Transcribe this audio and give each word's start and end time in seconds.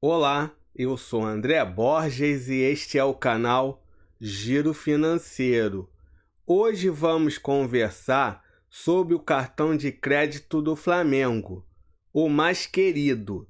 Olá, 0.00 0.54
eu 0.76 0.96
sou 0.96 1.24
André 1.24 1.64
Borges 1.64 2.48
e 2.48 2.54
este 2.54 2.96
é 2.96 3.02
o 3.02 3.12
canal 3.12 3.82
Giro 4.20 4.72
Financeiro. 4.72 5.90
Hoje 6.46 6.88
vamos 6.88 7.36
conversar 7.36 8.44
sobre 8.70 9.12
o 9.12 9.18
cartão 9.18 9.76
de 9.76 9.90
crédito 9.90 10.62
do 10.62 10.76
Flamengo, 10.76 11.66
o 12.12 12.28
mais 12.28 12.64
querido. 12.64 13.48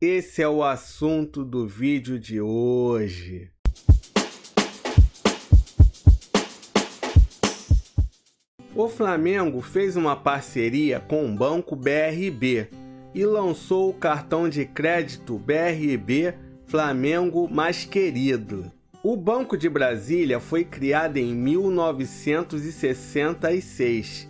Esse 0.00 0.40
é 0.40 0.48
o 0.48 0.64
assunto 0.64 1.44
do 1.44 1.68
vídeo 1.68 2.18
de 2.18 2.40
hoje. 2.40 3.52
O 8.74 8.88
Flamengo 8.88 9.60
fez 9.60 9.94
uma 9.94 10.16
parceria 10.16 11.00
com 11.00 11.26
o 11.26 11.36
Banco 11.36 11.76
BRB 11.76 12.79
e 13.14 13.24
lançou 13.24 13.90
o 13.90 13.94
cartão 13.94 14.48
de 14.48 14.64
crédito 14.64 15.38
BRB 15.38 16.34
Flamengo 16.66 17.48
Mais 17.48 17.84
Querido. 17.84 18.72
O 19.02 19.16
Banco 19.16 19.56
de 19.56 19.68
Brasília 19.68 20.38
foi 20.38 20.62
criado 20.62 21.16
em 21.16 21.34
1966, 21.34 24.28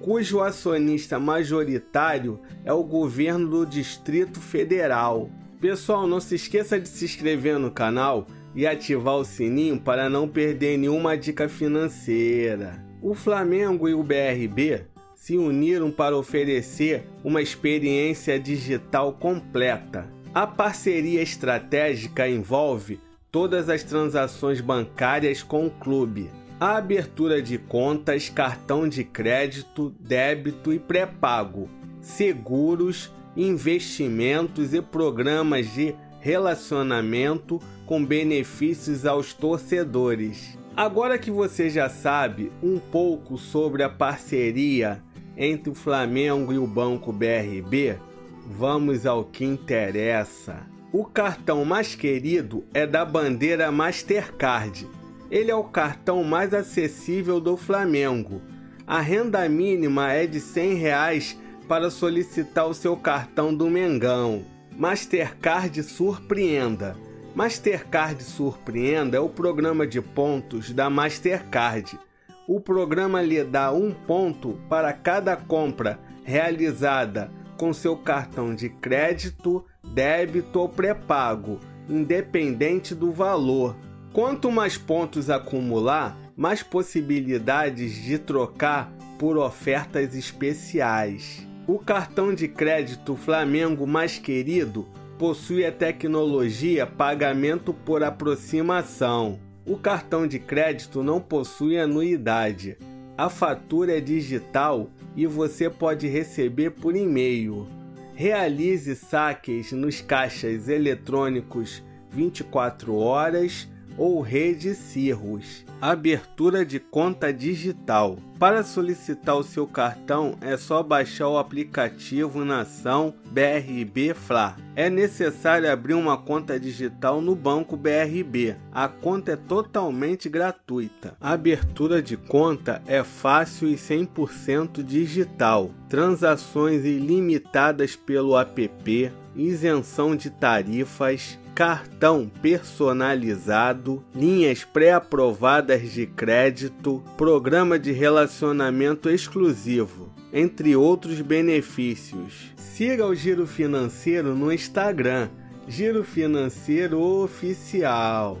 cujo 0.00 0.40
acionista 0.40 1.18
majoritário 1.18 2.38
é 2.64 2.72
o 2.72 2.84
governo 2.84 3.48
do 3.48 3.66
Distrito 3.66 4.38
Federal. 4.38 5.28
Pessoal, 5.60 6.06
não 6.06 6.20
se 6.20 6.34
esqueça 6.34 6.78
de 6.78 6.88
se 6.88 7.04
inscrever 7.04 7.58
no 7.58 7.70
canal 7.70 8.26
e 8.54 8.66
ativar 8.66 9.16
o 9.16 9.24
sininho 9.24 9.80
para 9.80 10.10
não 10.10 10.28
perder 10.28 10.76
nenhuma 10.76 11.16
dica 11.16 11.48
financeira. 11.48 12.84
O 13.00 13.14
Flamengo 13.14 13.88
e 13.88 13.94
o 13.94 14.02
BRB 14.02 14.91
se 15.22 15.38
uniram 15.38 15.88
para 15.88 16.16
oferecer 16.16 17.04
uma 17.22 17.40
experiência 17.40 18.40
digital 18.40 19.12
completa. 19.12 20.12
A 20.34 20.48
parceria 20.48 21.22
estratégica 21.22 22.28
envolve 22.28 22.98
todas 23.30 23.68
as 23.68 23.84
transações 23.84 24.60
bancárias 24.60 25.40
com 25.40 25.68
o 25.68 25.70
clube, 25.70 26.28
a 26.58 26.76
abertura 26.76 27.40
de 27.40 27.56
contas, 27.56 28.28
cartão 28.28 28.88
de 28.88 29.04
crédito, 29.04 29.94
débito 30.00 30.72
e 30.72 30.80
pré-pago, 30.80 31.68
seguros, 32.00 33.08
investimentos 33.36 34.74
e 34.74 34.82
programas 34.82 35.72
de 35.72 35.94
relacionamento 36.18 37.62
com 37.86 38.04
benefícios 38.04 39.06
aos 39.06 39.32
torcedores. 39.32 40.58
Agora 40.76 41.16
que 41.16 41.30
você 41.30 41.70
já 41.70 41.88
sabe 41.88 42.50
um 42.60 42.80
pouco 42.80 43.38
sobre 43.38 43.84
a 43.84 43.88
parceria 43.88 45.00
entre 45.36 45.70
o 45.70 45.74
Flamengo 45.74 46.52
e 46.52 46.58
o 46.58 46.66
Banco 46.66 47.12
BRB, 47.12 47.98
vamos 48.46 49.06
ao 49.06 49.24
que 49.24 49.44
interessa. 49.44 50.66
O 50.92 51.04
cartão 51.04 51.64
mais 51.64 51.94
querido 51.94 52.64
é 52.74 52.86
da 52.86 53.04
bandeira 53.04 53.72
Mastercard. 53.72 54.86
Ele 55.30 55.50
é 55.50 55.54
o 55.54 55.64
cartão 55.64 56.22
mais 56.22 56.52
acessível 56.52 57.40
do 57.40 57.56
Flamengo. 57.56 58.42
A 58.86 59.00
renda 59.00 59.48
mínima 59.48 60.12
é 60.12 60.26
de 60.26 60.38
100 60.38 60.74
reais 60.74 61.38
para 61.66 61.90
solicitar 61.90 62.68
o 62.68 62.74
seu 62.74 62.96
cartão 62.96 63.54
do 63.54 63.70
Mengão. 63.70 64.44
Mastercard 64.76 65.82
Surpreenda. 65.82 66.96
Mastercard 67.34 68.22
Surpreenda 68.22 69.16
é 69.16 69.20
o 69.20 69.28
programa 69.28 69.86
de 69.86 70.02
pontos 70.02 70.70
da 70.72 70.90
Mastercard 70.90 71.98
o 72.46 72.60
programa 72.60 73.22
lhe 73.22 73.42
dá 73.44 73.72
um 73.72 73.92
ponto 73.92 74.58
para 74.68 74.92
cada 74.92 75.36
compra 75.36 75.98
realizada 76.24 77.30
com 77.56 77.72
seu 77.72 77.96
cartão 77.96 78.54
de 78.54 78.68
crédito, 78.68 79.64
débito 79.84 80.58
ou 80.58 80.68
pré-pago, 80.68 81.60
independente 81.88 82.94
do 82.94 83.12
valor. 83.12 83.76
Quanto 84.12 84.50
mais 84.50 84.76
pontos 84.76 85.30
acumular, 85.30 86.16
mais 86.36 86.62
possibilidades 86.62 87.94
de 87.94 88.18
trocar 88.18 88.92
por 89.18 89.38
ofertas 89.38 90.14
especiais. 90.14 91.46
O 91.66 91.78
cartão 91.78 92.34
de 92.34 92.48
crédito 92.48 93.14
Flamengo 93.14 93.86
mais 93.86 94.18
querido 94.18 94.88
possui 95.18 95.64
a 95.64 95.70
tecnologia 95.70 96.84
pagamento 96.84 97.72
por 97.72 98.02
aproximação. 98.02 99.38
O 99.64 99.76
cartão 99.76 100.26
de 100.26 100.40
crédito 100.40 101.04
não 101.04 101.20
possui 101.20 101.78
anuidade. 101.78 102.76
A 103.16 103.30
fatura 103.30 103.96
é 103.96 104.00
digital 104.00 104.90
e 105.14 105.24
você 105.24 105.70
pode 105.70 106.08
receber 106.08 106.70
por 106.70 106.96
e-mail. 106.96 107.68
Realize 108.14 108.96
saques 108.96 109.70
nos 109.70 110.00
caixas 110.00 110.68
eletrônicos 110.68 111.80
24 112.10 112.96
horas 112.96 113.68
ou 113.96 114.20
rede 114.20 114.74
Cirrus. 114.74 115.64
Abertura 115.80 116.64
de 116.64 116.78
conta 116.78 117.32
digital. 117.32 118.18
Para 118.38 118.62
solicitar 118.62 119.36
o 119.36 119.42
seu 119.42 119.66
cartão 119.66 120.36
é 120.40 120.56
só 120.56 120.82
baixar 120.82 121.28
o 121.28 121.38
aplicativo 121.38 122.44
Nação 122.44 123.14
BRB 123.30 124.14
Fla. 124.14 124.56
É 124.74 124.88
necessário 124.90 125.70
abrir 125.70 125.94
uma 125.94 126.16
conta 126.16 126.58
digital 126.58 127.20
no 127.20 127.34
banco 127.34 127.76
BRB. 127.76 128.56
A 128.72 128.88
conta 128.88 129.32
é 129.32 129.36
totalmente 129.36 130.28
gratuita. 130.28 131.16
Abertura 131.20 132.02
de 132.02 132.16
conta 132.16 132.82
é 132.86 133.04
fácil 133.04 133.68
e 133.68 133.74
100% 133.74 134.82
digital. 134.82 135.70
Transações 135.88 136.84
ilimitadas 136.84 137.94
pelo 137.94 138.36
app, 138.38 139.12
isenção 139.36 140.16
de 140.16 140.30
tarifas 140.30 141.38
cartão 141.54 142.30
personalizado, 142.40 144.02
linhas 144.14 144.64
pré-aprovadas 144.64 145.90
de 145.90 146.06
crédito, 146.06 147.02
programa 147.16 147.78
de 147.78 147.92
relacionamento 147.92 149.10
exclusivo, 149.10 150.08
entre 150.32 150.74
outros 150.74 151.20
benefícios. 151.20 152.52
Siga 152.56 153.06
o 153.06 153.14
Giro 153.14 153.46
Financeiro 153.46 154.34
no 154.34 154.52
Instagram, 154.52 155.28
Giro 155.68 156.02
Financeiro 156.02 157.00
Oficial. 157.00 158.38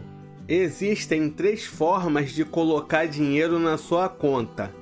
Existem 0.48 1.30
três 1.30 1.64
formas 1.64 2.32
de 2.32 2.44
colocar 2.44 3.06
dinheiro 3.06 3.58
na 3.58 3.76
sua 3.76 4.08
conta: 4.08 4.72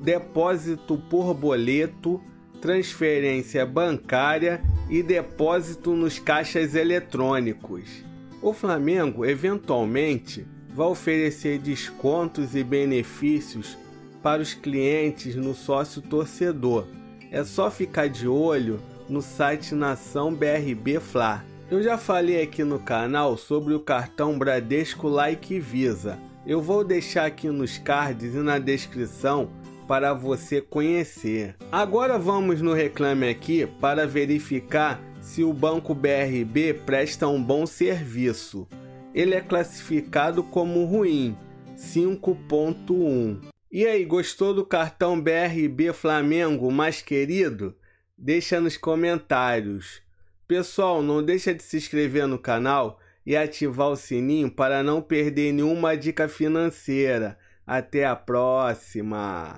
depósito 0.00 0.98
por 1.10 1.34
boleto, 1.34 2.20
transferência 2.60 3.64
bancária 3.64 4.62
e 4.88 5.02
depósito 5.02 5.94
nos 5.94 6.18
caixas 6.18 6.74
eletrônicos. 6.74 8.04
O 8.40 8.52
Flamengo, 8.52 9.24
eventualmente, 9.24 10.46
vai 10.74 10.86
oferecer 10.86 11.58
descontos 11.58 12.54
e 12.54 12.62
benefícios 12.62 13.76
para 14.22 14.40
os 14.40 14.54
clientes 14.54 15.34
no 15.34 15.54
sócio 15.54 16.00
torcedor. 16.00 16.86
É 17.30 17.44
só 17.44 17.70
ficar 17.70 18.08
de 18.08 18.26
olho 18.26 18.80
no 19.08 19.20
site 19.20 19.74
Nação 19.74 20.32
BRB 20.32 21.00
Fla. 21.00 21.44
Eu 21.70 21.82
já 21.82 21.98
falei 21.98 22.40
aqui 22.42 22.64
no 22.64 22.78
canal 22.78 23.36
sobre 23.36 23.74
o 23.74 23.80
cartão 23.80 24.38
Bradesco 24.38 25.08
Like 25.08 25.58
Visa. 25.60 26.18
Eu 26.46 26.62
vou 26.62 26.82
deixar 26.82 27.26
aqui 27.26 27.48
nos 27.48 27.76
cards 27.76 28.34
e 28.34 28.38
na 28.38 28.58
descrição 28.58 29.50
para 29.88 30.12
você 30.12 30.60
conhecer. 30.60 31.56
Agora 31.72 32.18
vamos 32.18 32.60
no 32.60 32.74
Reclame 32.74 33.26
Aqui 33.26 33.66
para 33.80 34.06
verificar 34.06 35.02
se 35.22 35.42
o 35.42 35.52
Banco 35.52 35.94
BRB 35.94 36.74
presta 36.84 37.26
um 37.26 37.42
bom 37.42 37.64
serviço. 37.64 38.68
Ele 39.14 39.34
é 39.34 39.40
classificado 39.40 40.44
como 40.44 40.84
ruim, 40.84 41.34
5.1. 41.74 43.40
E 43.72 43.86
aí, 43.86 44.04
gostou 44.04 44.52
do 44.52 44.64
cartão 44.64 45.20
BRB 45.20 45.92
Flamengo 45.94 46.70
mais 46.70 47.00
querido? 47.00 47.74
Deixa 48.16 48.60
nos 48.60 48.76
comentários. 48.76 50.02
Pessoal, 50.46 51.02
não 51.02 51.22
deixa 51.22 51.54
de 51.54 51.62
se 51.62 51.78
inscrever 51.78 52.26
no 52.26 52.38
canal 52.38 53.00
e 53.24 53.36
ativar 53.36 53.88
o 53.88 53.96
sininho 53.96 54.50
para 54.50 54.82
não 54.82 55.00
perder 55.00 55.52
nenhuma 55.52 55.96
dica 55.96 56.28
financeira. 56.28 57.38
Até 57.66 58.06
a 58.06 58.16
próxima! 58.16 59.56